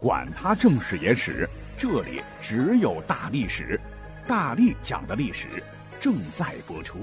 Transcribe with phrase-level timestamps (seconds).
[0.00, 1.46] 管他正史野史，
[1.76, 3.78] 这里只有大历史，
[4.26, 5.62] 大力讲的历史
[6.00, 7.00] 正在播出。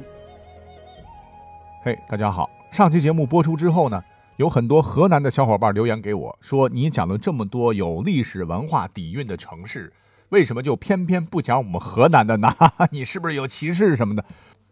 [1.84, 2.50] 嘿，大家好！
[2.72, 4.04] 上期节目播出之后呢，
[4.38, 9.94] 有很多河南的小伙伴留言给我，说你讲了这么多有历史文化底蕴的城市，
[10.30, 12.52] 为什么就偏偏不讲我们河南的呢？
[12.90, 14.26] 你是不是有歧视什么的？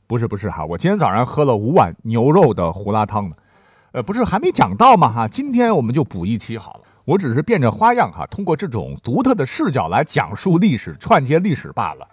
[0.07, 3.35] 不是不是哈，我今天早上喝了五碗牛肉的胡辣汤呢，
[3.91, 5.13] 呃，不是还没讲到吗？
[5.13, 6.81] 哈，今天我们就补一期好了。
[7.05, 12.07] 我只是变着花样哈，通过这种独特的视角来讲述历史、串接历史罢了。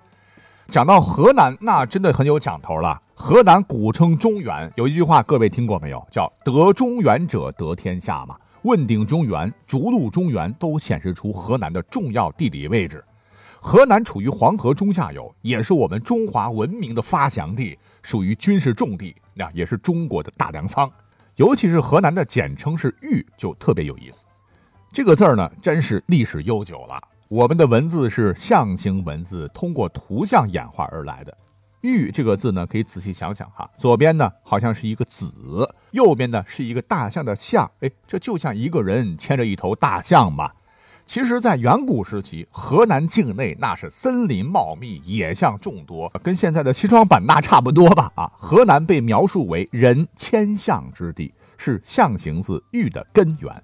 [0.68, 3.00] 讲到河南，那真的很有讲头了。
[3.14, 6.06] 河南古称中原，有一句话各位听过没有？
[6.10, 8.36] 叫“得中原者得天下”嘛。
[8.62, 13.02] 问鼎中原、逐鹿中原都显示出河南的重要地理位置。
[13.60, 20.90] 河南处于黄河中下游，也是我们中华文明的发祥地，属于军事重地，那也是中国的大粮仓。
[21.36, 24.24] 尤其是河南的简称是豫，就特别有意思。
[24.92, 27.02] 这个字儿呢，真是历史悠久了。
[27.28, 31.34] 我们的文字是象形文字，通过图像演化而来的。
[31.80, 35.32] 玉这个字呢，可以仔细想想哈，左边呢好像是一个子，
[35.92, 40.50] 右边呢是一个大象的象，哎，这就像一个人牵着一头大象嘛。
[41.06, 48.12] 其实，在远古时期，河南境内那是森林茂密，野象众多，跟现在的西双版纳差不多吧？
[48.14, 53.62] 啊，河南被描述为人迁象之地，是象形字玉的根源。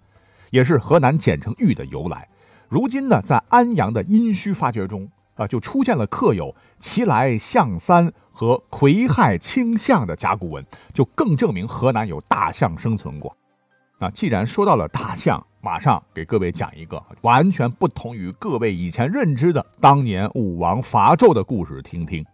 [0.51, 2.29] 也是河南简称豫的由来。
[2.69, 13.37] 如今呢，在安阳的殷墟发掘中啊，就出现了刻有“其来象三”和“癸亥青象”的甲骨文，就更证明河南有大象生存过。
[13.99, 22.25] 那既然说到了大象，马上给各位讲一个完全不同于各位以前认知的当年武王伐纣的故事，听听。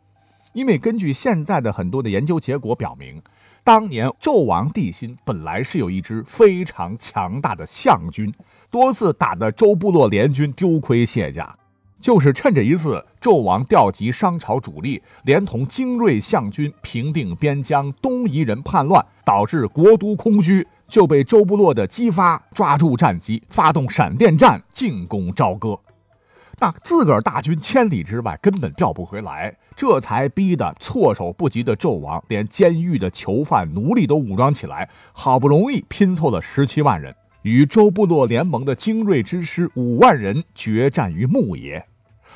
[0.52, 3.22] 因为根据现在的很多的研究结果表明。
[3.64, 8.30] 当年纣王帝辛本来是有一支非常强大的象军，
[8.70, 11.56] 多次打得周部落联军丢盔卸甲，
[11.98, 25.80] 就是趁着一次纣王调集商朝主力，连同精锐象军平定边疆东夷人叛乱，导致国都空虚，就被周部落的姬发抓住战机，发动闪电战进攻朝歌。
[26.64, 41.84] 那自个儿大军千里之外，根本调不回来，这才逼得措手不及的纣王连监狱的囚犯、奴隶都武装起来，好不容易拼凑了十七万人，与周部落联盟的精锐之师五万人决战于牧野。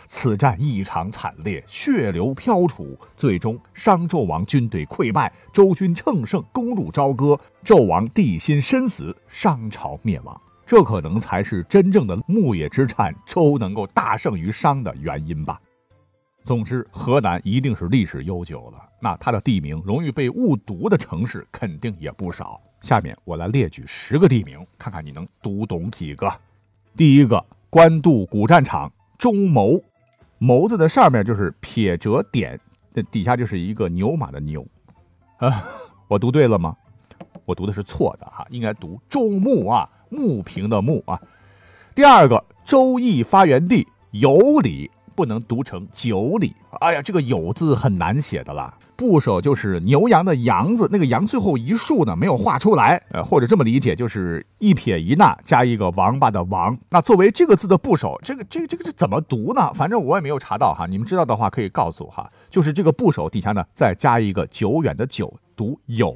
[0.06, 10.38] 此战异常惨烈，血流飘杵，最终商纣王军队溃败，周军乘胜攻入朝歌，纣王帝辛身死，商朝灭亡。
[10.68, 15.58] 这可能才是真正的牧野之战，周能够大胜于商的原因吧。
[16.44, 22.60] 总之，河南一定是历史悠久了，那它的地名容易被误读的城市肯定也不少。
[22.82, 26.30] 下面我来列举十个地名，看看你能读懂几个。
[26.94, 29.82] 第一个，官渡古战场中牟，
[30.36, 32.60] 牟字的上面就是撇折点，
[32.92, 34.66] 那底下就是一个牛马的牛。
[35.38, 35.64] 啊，
[36.08, 36.76] 我读对了吗？
[37.46, 39.88] 我读的是错的哈，应该读周牧啊。
[40.10, 41.20] 木平的木啊，
[41.94, 48.72] 第二个周易发源地有里不能读成九里，哎呀，这个有字很难写的啦。
[48.94, 56.76] 部首就是牛羊的羊字，那个羊最后一竖呢没有画出来，呃，或者这么理解就是一撇一捺加一个王八的王。
[56.90, 59.72] 那作为这个字的部首，这个这个这个是怎么读呢？
[59.72, 62.28] 反正我也没有查到哈，你们知道的话可以告诉我哈。
[62.50, 66.12] 就是这个部首底下呢再加一个久远的久，读有。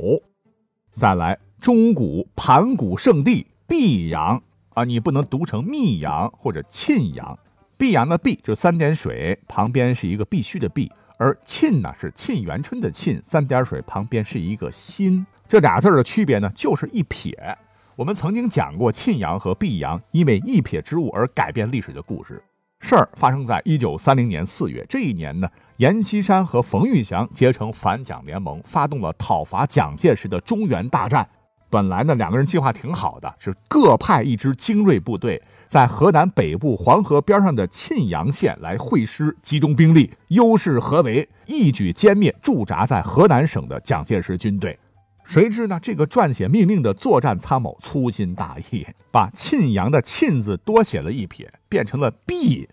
[0.90, 3.46] 再来，中古盘古圣地。
[3.72, 4.42] 泌阳
[4.74, 7.38] 啊，你不能读成泌阳或者沁阳。
[7.78, 15.26] 泌阳的泌就是三点水旁边是一个必须的必，而沁呢是沁园春的沁，三点水旁边是一个心。
[15.48, 17.56] 这俩字的区别呢，就是一撇。
[17.96, 22.42] 我们曾经讲过沁阳和泌阳因为一撇之误而改变历史的故事。
[22.80, 31.26] 事儿发生在一九三零年四月，这一年呢，阎锡山和冯玉祥结成反蒋联盟，发动了讨伐蒋介石的中原大战。
[31.72, 44.78] 本来呢，两个人计划挺好的，是各派一支精锐部队，在河南北部黄河边上的沁阳县来会师，集中兵力，优势合围，一举歼灭驻扎在河南省的蒋介石军队。
[45.24, 52.68] 谁知呢，这个撰写命令的作战参谋粗心大意，把沁阳的沁字多写了一撇，变成了毕。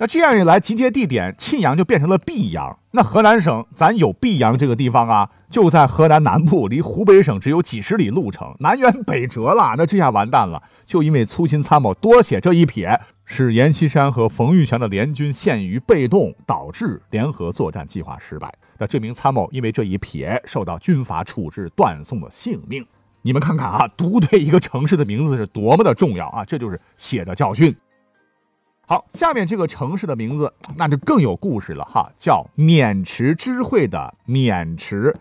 [0.00, 2.78] 那这样一来，集结地点沁阳就变成了泌阳。
[2.92, 9.74] 那河南省咱有泌阳这个地方啊，就在河南南部，离湖北省只有几十里路程，南辕北辙了。
[9.76, 18.54] 那这下完蛋了，就因为粗心参谋多写这一撇，使阎锡山和冯玉祥的联军陷于被动，导致联合作战计划失败。
[18.78, 22.86] 那这名参谋因为这一撇受到军阀处置，断送了性命。
[23.22, 26.44] 你们看看啊，读对一个城市的名字是多么的重要啊！
[26.44, 27.74] 这就是血的教训。
[28.90, 35.14] 好，下面这个城市的名字那就更有故事了哈，叫渑池知会的渑池，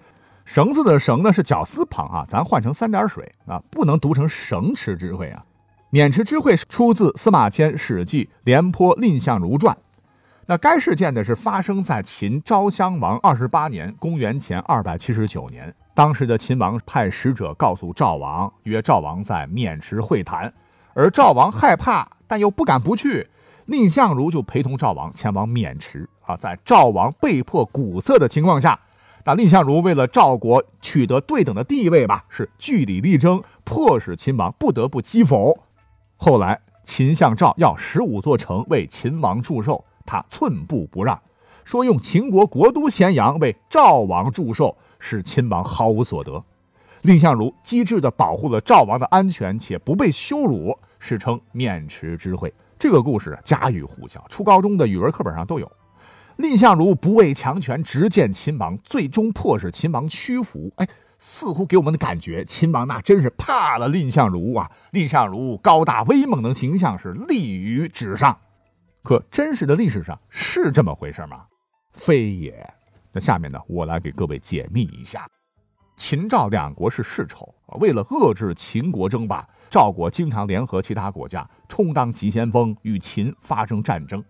[0.45, 5.43] 绳子的绳呢是绞丝旁啊，咱换成三点水啊，不能读成绳池知会啊。
[5.91, 9.75] 渑池知会出自司马迁《史记·廉颇蔺相如传》。
[10.45, 15.75] 那该事件呢是发生在秦昭襄王二十八年，公元前二百七十九年。
[15.93, 20.53] 当时的秦王派使者告诉赵王，约赵王在渑池会谈，
[20.93, 23.27] 而赵王害怕，但又不敢不去。
[23.67, 28.79] 蔺相如就陪同赵王前往渑池啊，在赵王被迫鼓瑟的情况下，
[29.25, 35.59] 那蔺相如为了赵国取得对等的地位吧，是据理力争，迫使秦王不得不击否。
[36.15, 41.21] 后来秦向赵要十五座城为秦王祝寿，他寸步不让，
[41.65, 46.41] 说用秦国国都咸阳为赵王祝寿，使秦王毫无所得。
[47.01, 52.53] 蔺相如机智地保护了赵王的安全，且不被羞辱，史称渑池之会。
[52.79, 55.71] 这个故事家喻户晓，初高中的语文课本上都有。
[56.37, 60.71] 蔺相如不畏强权，直谏秦王，最终迫使秦王屈服。
[60.75, 60.87] 哎，
[61.17, 64.69] 似乎给我们的感觉，秦王那真是怕了蔺相如啊！
[64.91, 68.37] 蔺相如高大威猛的形象是立于纸上，
[69.01, 71.45] 可真实的历史上是这么回事吗？
[71.93, 72.71] 非也。
[73.11, 75.27] 那下面呢，我来给各位解密一下。
[75.97, 79.45] 秦赵两国是世仇，为了遏制秦国争霸。
[79.69, 84.23] 赵国经常联合其他国家充当急先锋，与秦发生战争。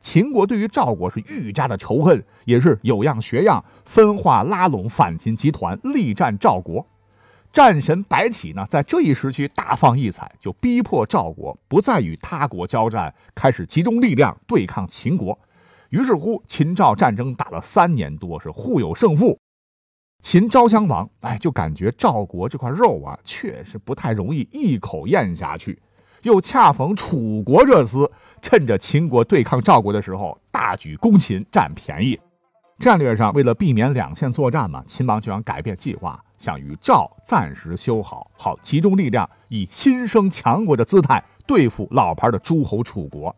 [0.00, 6.84] 秦国对于赵国是愈加的仇恨，也是有样学样，分化拉拢反秦集团，力战赵国。
[7.52, 15.38] 战神白起呢，在这一时期大放异彩，就逼迫赵国不再与他国交战，开始集中力量对抗秦国。
[15.88, 19.38] 于是乎，秦赵战争打了三年多，是互有胜负。
[20.22, 25.80] 秦昭襄王，哎，就感觉赵国这块肉啊，确实不太容易一口咽下去。
[26.22, 28.10] 又恰逢楚国这厮，
[28.42, 32.18] 趁着秦国对抗赵国的时候，大举攻秦，占便宜。
[32.80, 43.34] 战略上，为了避免两线作战嘛，秦王就想改变计划，想与赵暂时修好，好集中力量，以新生强国的姿态对付老牌的诸侯楚国。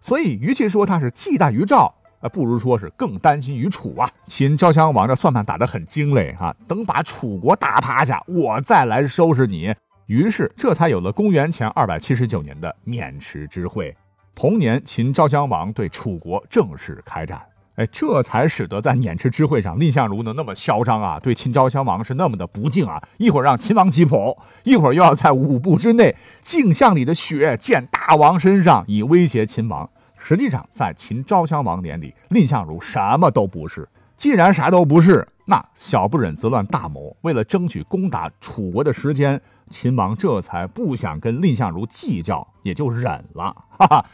[0.00, 1.94] 所以，与其说他是忌惮于赵。
[2.26, 4.10] 啊，不如说是更担心于楚啊！
[4.26, 9.72] 秦昭襄王这算盘打得很精嘞哈，等把楚国打趴下，我再来收拾你。
[10.06, 13.96] 于是这才有了公元前二百七十九年的渑池之会。
[14.34, 17.40] 同年，秦昭襄王对楚国正式开战，
[17.76, 23.02] 哎，这才使得在渑池之会上，蔺相如能那么嚣张啊，对秦昭襄王是那么的不敬啊！
[23.18, 29.88] 一会儿让秦王击否，一会儿又要在五步之内镜像里的血溅大王身上，以威胁秦王。
[30.28, 33.88] 实际上，在秦昭襄王眼里，蔺相如什么都不是。
[34.16, 37.16] 既然啥都不是，那小不忍则乱大谋。
[37.20, 39.40] 为了争取攻打楚国的时间，
[39.70, 43.54] 秦王这才不想跟蔺相如计较，也就忍了。
[43.78, 44.04] 哈哈，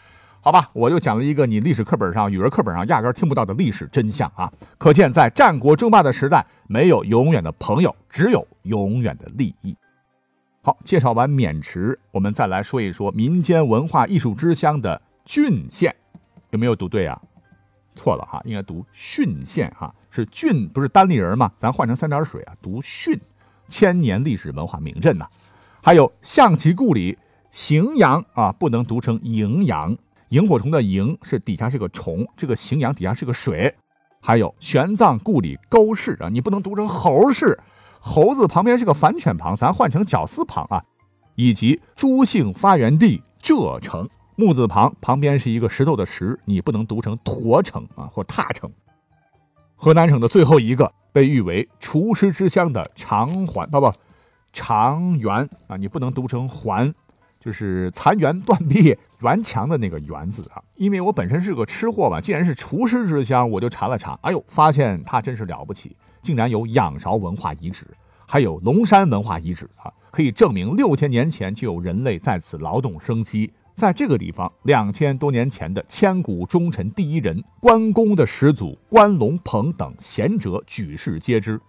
[0.43, 4.53] 好吧，我就讲了一个你历史课本上、语文课本上压根听不到的历史真相啊！
[4.77, 9.75] 可见，在战国争霸的时代，没有永远的朋友，只有永远的利益。
[10.61, 15.97] 好，介绍完渑池，我们再来说一说民间文化艺术之乡的郡县。
[16.53, 17.21] 有没有读对啊？
[17.95, 21.51] 错了哈，应该读浚县哈，是郡不是单立人吗？
[21.59, 23.19] 咱换成三点水啊，读浚，
[23.69, 25.27] 千年历史文化名镇呐。
[25.83, 27.19] 还有象棋故里
[27.53, 29.97] 荥阳啊，不能读成荥阳，
[30.29, 33.75] 萤火虫的萤是底下是个虫，这个荥阳底下是个水。
[34.21, 37.59] 还有玄奘故里沟氏啊，你不能读成猴氏，
[37.99, 40.83] 猴子旁边是个反犬旁，咱换成绞丝旁啊。
[41.35, 44.09] 以及朱姓发源地浙城。
[44.35, 48.71] 木字旁旁边是一个石头的石，你不能读成驼城啊或踏城。
[49.75, 53.93] 河南省的最后一个被誉为厨师之乡的长垣，不不，
[54.53, 56.95] 长垣啊，你不能读成环，
[57.39, 60.63] 就是残垣断壁、垣墙的那个垣字啊。
[60.77, 67.87] 因为我本身是个吃货嘛，既然是厨师之乡，我就查了查，哎呦，发现它真是了不起，竟然有仰韶文化遗址，
[68.27, 73.53] 还有龙山文化遗址啊，可以证明六千年前就有人类在此劳动生息。
[73.75, 81.61] 在这个地方，两千多年前的千古忠臣第一人关公的始祖关龙鹏等贤者举世皆知。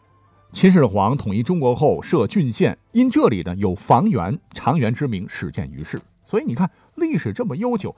[0.51, 5.99] 秦始皇统一中国后设郡县，因这里呢有房源、长垣之名，始建于世。
[6.25, 7.95] 所以你看，历史这么悠久，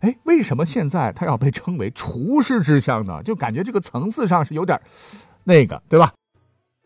[0.00, 3.22] 哎，为什么现在它要被称为厨师之乡呢？
[3.22, 4.80] 就感觉这个层次上是有点
[5.44, 6.12] 那个，对吧？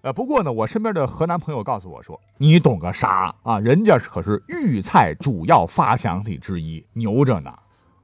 [0.02, 3.61] 呃，不过呢，我身边的河南朋友告诉我说：“你懂个啥啊？
[3.61, 7.54] 人家可是豫菜主要发祥地之一，牛着呢。”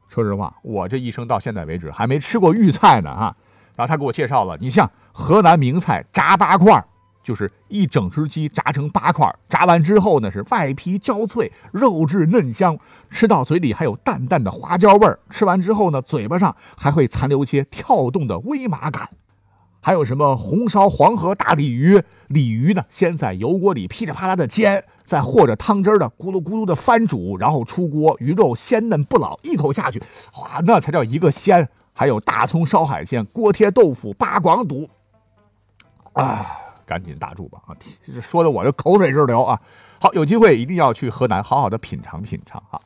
[0.07, 3.37] 说实话，我这一生到现在为止还没吃过豫菜呢啊。
[3.75, 6.85] 然后他给我介绍了，你像河南名菜炸八块，
[7.21, 12.79] 就是一整只鸡炸成八块，炸完之后呢是外皮焦脆，肉质嫩香，
[13.11, 15.19] 吃到嘴里还有淡淡的花椒味儿。
[15.31, 19.11] 吃完之后呢，嘴巴上还会残留些跳动的微麻感。
[19.81, 22.03] 还有什么红烧黄河大鲤鱼？
[22.29, 30.03] 鲤鱼呢，先在油锅里噼里啪啦的煎，再和着汤汁的咕噜咕噜的翻煮，然后出锅，鱼肉鲜嫩不老，一口下去，
[30.37, 31.69] 哇，那才叫一个鲜！
[31.95, 34.89] 还有大葱烧海鲜、锅贴豆腐、八广肚，
[36.13, 36.47] 啊，
[36.87, 37.75] 赶紧打住吧啊！
[38.21, 39.61] 说的我这口水直流啊！
[40.01, 42.79] 好，有机会一定要去河南好好的品尝品尝啊！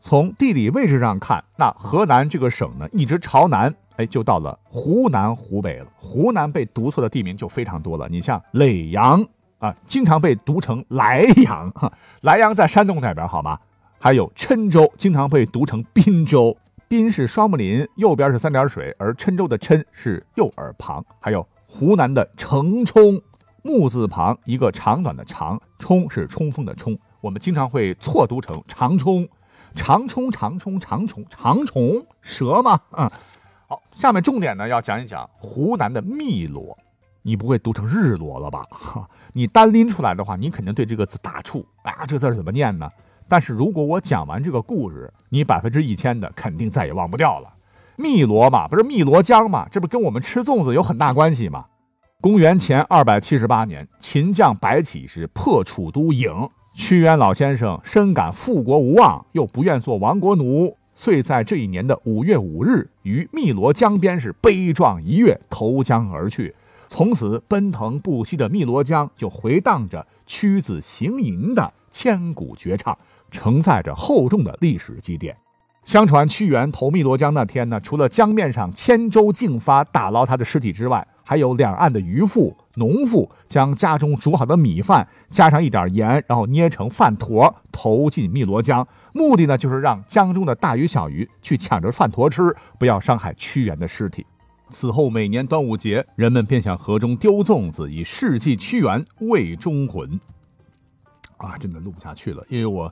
[0.00, 3.74] 从地理位置上看，那河南这个省呢，一直朝南。
[3.96, 5.86] 哎，就到了湖南、湖北了。
[5.96, 8.08] 湖南被读错的地名就非常多了。
[8.08, 9.26] 你像耒阳
[9.58, 11.72] 啊，经常被读成莱阳，
[12.22, 13.58] 莱阳在山东那边，好吗？
[13.98, 16.56] 还有郴州，经常被读成滨州。
[16.86, 21.04] 滨是双木林，右边是三点水，而郴州的郴是右耳旁。
[21.18, 23.20] 还有湖南的澄冲，
[23.62, 29.28] 木字旁一个长短的长，冲是冲锋的冲，我们经常会错读成长冲，
[29.74, 32.80] 长虫长虫长虫长虫蛇吗？
[32.90, 33.12] 啊。
[33.66, 36.76] 好，下面重点呢要讲一讲湖南的汨罗，
[37.22, 38.64] 你不会读成日罗了吧？
[38.70, 42.88] 哈， 你单拎出来的话，你肯定对这个字打怵啊，这字怎么念呢？
[43.28, 47.52] 但是如果我讲完这个故事，你百分之一千的肯定再也忘不掉了。
[47.98, 51.66] 汨罗嘛，不是汨罗江嘛，这不跟我们吃粽子有很大关系吗？
[52.22, 56.48] 公元前二百七十八年，秦将白起是破楚都郢，
[56.78, 60.76] 屈原老先生深感复国无望，又不愿做亡国奴。
[60.94, 66.54] 遂在这一年的五月五日，于汨罗江边是悲壮一跃，投江而去。
[66.86, 72.96] 从此，奔腾不息的汨罗江就回荡着屈子行吟的千古绝唱，
[73.28, 75.36] 承载着厚重的历史积淀。
[75.82, 94.24] 相传，屈原投汨罗江那天呢，除了江面上千舟竞发打捞他的尸体之外，还有两岸的渔妇、农妇将家中煮好的米饭加上一点盐，然后捏成饭坨投进汨罗江，目的呢就是让江中的大鱼小鱼去抢着饭坨吃，不要伤害屈原的尸体。
[94.70, 100.18] 此后每年端午节，人们便向河中丢粽子，以事祭屈原，慰忠魂。
[101.36, 102.90] 啊，真的录不下去了，因为我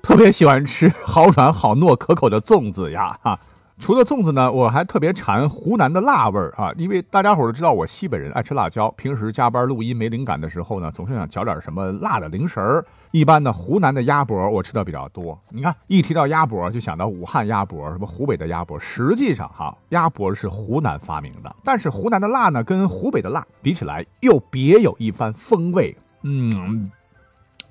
[0.00, 3.18] 特别喜欢吃 好软好糯可口的粽子呀！
[3.24, 3.40] 哈。
[3.78, 6.70] 除了粽子呢，我还特别馋湖南的辣味儿啊！
[6.76, 12.84] 因为大家伙都知道我西北人爱吃辣椒，平时加班录音没灵感的时候呢，总是想嚼点什么辣的零食儿。
[13.10, 15.36] 一般呢，湖南的鸭脖我吃的比较多。
[15.48, 18.78] 你看，一提到鸭脖，就想到武汉鸭脖，什么湖北的鸭脖。
[18.78, 25.96] 实际上哈，鸭脖是湖南发明的，但是湖南的辣呢，跟湖北的辣比起来又别有一番风味。
[26.22, 26.90] 嗯，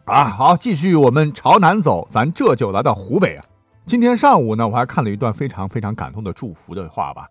[0.04, 3.46] 啊，好，继续我们朝南走，咱这就来到湖北啊。
[3.92, 7.28] 今天上午呢，我还看了一段非常非常感动的祝福的话吧。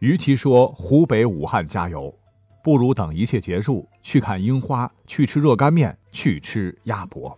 [0.00, 2.14] 与其说湖北武汉加油，
[2.62, 7.34] 不如等一切结束，去看樱花，去吃热干面，去吃鸭脖。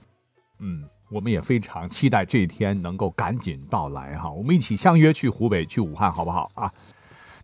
[0.58, 0.82] 嗯，
[1.12, 4.28] 我们也非常期待这一天能够赶紧到来哈。
[4.28, 6.68] 我们一起相约去湖北，去武汉，好不好啊？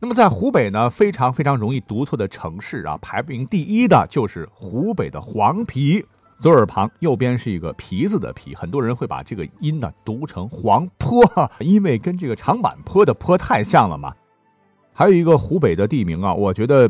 [0.01, 6.05] 那么在湖北呢，非常非常容易读错的城市啊，排名第一的就是湖北的黄陂。
[6.45, 11.25] 左耳旁右边是一个皮子的皮，很多人会把这个音呢读成黄坡，
[11.59, 14.13] 因为跟这个长坂坡的坡太像了嘛。
[14.93, 16.87] 还有一个湖北的地名啊，我觉得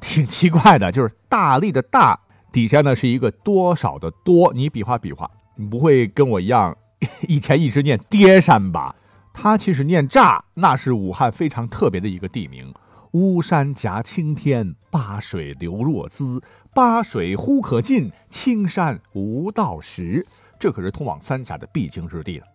[0.00, 2.16] 挺奇怪的，就是大力的大
[2.52, 6.76] 底下呢是一个多少的多，你比划比划，你不会跟我一样
[7.26, 8.94] 以前一直念爹山吧？
[9.32, 12.72] 它其实念炸，那是武汉非常特别的一个地名。
[13.12, 16.42] 巫山夹青天，巴水流若兹。
[16.72, 20.26] 巴水忽可进，青山无道时。
[20.58, 22.46] 这可是通往三峡的必经之地了。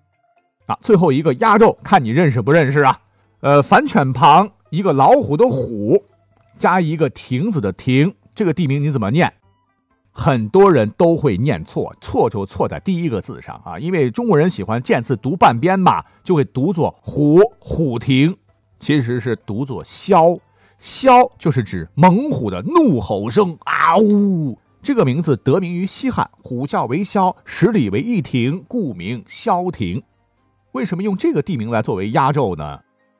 [0.65, 2.99] 啊，最后一个压轴，看你认识不认识啊？
[3.41, 6.03] 呃，反犬旁一个老虎的虎，
[6.57, 9.31] 加一个亭子的亭，这个地名你怎么念？
[10.11, 18.35] 很多人都会念错，错就错在第一个字上啊，因为中国人喜欢见字读半边嘛，就会读作虎虎亭，
[18.79, 20.39] 其实是读作萧。
[20.79, 24.57] 枭就是指猛虎的怒吼声啊呜！
[24.81, 30.01] 这个名字得名于西汉，虎啸为萧，十里为一亭，故名萧亭。
[30.73, 32.79] 为什么用这个地名来作为压轴呢？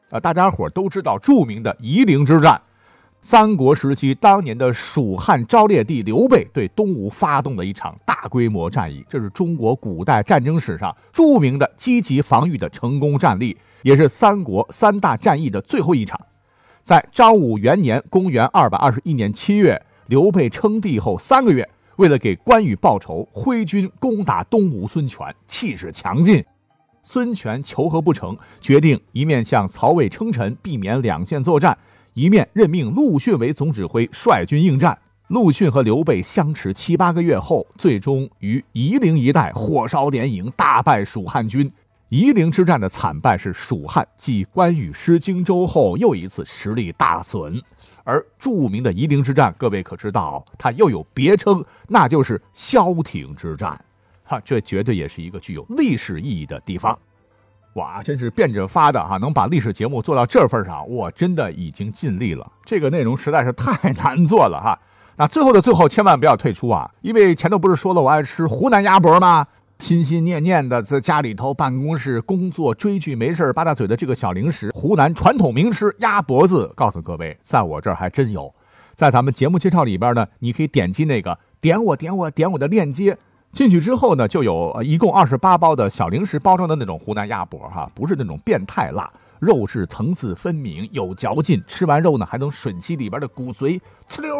[0.09, 2.61] 啊，大家伙都知道著名的夷陵之战，
[3.19, 16.17] 三国时期当年的蜀汉昭烈帝刘备对东吴发动的一场大规模战役，这是中国古代战争史上著名的积极防御的成功战例，也是三国三大战役的最后一场。
[16.87, 19.77] 在张武元年（公元二百二十一年七月），
[20.07, 21.67] 刘备称帝后三个月，
[21.97, 26.41] 为了给关羽报仇，挥军攻打东吴孙权，气势强劲。
[27.03, 31.73] 孙权求和不成，决定一面向曹魏称臣，避免两线作战；
[32.13, 34.97] 一面任命陆逊为总指挥，率军应战。
[35.27, 41.69] 陆逊和刘备相持七八个月后，最终于夷陵一带火烧连营，大败蜀汉军。
[42.09, 47.61] 夷陵之战的惨败是蜀汉继关羽失荆州后又一次实力大损。
[48.05, 53.77] 而著名的夷陵之战，各位可知道，它又有别称，那就是萧亭之战。
[54.23, 56.97] 哈，这绝对也是一个具有历史意义的地方。
[57.73, 62.49] 哇，真是变着法的哈，能把历史节目做到这份上，我真的已经尽力了。
[62.63, 64.79] 这个内容实在是太难做了哈。
[65.17, 66.89] 那最后的最后，千万不要退出啊！
[67.01, 69.45] 因为前头不是说了我爱吃湖南鸭脖吗？
[69.79, 78.53] 心心念念的在家里头办公室工作追剧没事八大嘴的这个小零食，湖南传统名吃鸭脖子，告诉各位，在我这儿还真有。
[78.95, 83.17] 在咱们节目介绍里边呢，你可以点击那个点我点我点我的链接，
[83.51, 89.09] 进去之后呢，就有一共二十八包的小零食包装的那种湖南鸭脖哈，不是那种变态辣。
[89.39, 93.79] 肉质层次分明，有嚼劲，吃完肉呢还能吮吸里边的骨髓，
[94.09, 94.33] 呲溜，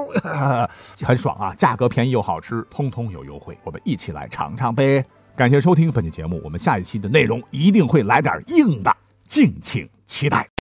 [1.05, 1.53] 很爽啊！
[1.53, 5.05] 价格便宜又好吃，通通有优惠，我们一起来尝尝呗！
[5.37, 10.56] 感谢收听本期节目，我们下一期的内容一定会来点硬的，敬请期待。